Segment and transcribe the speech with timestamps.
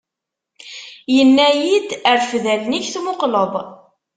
[1.21, 3.53] Inna-yi-d: Rfed allen-ik tmuqleḍ!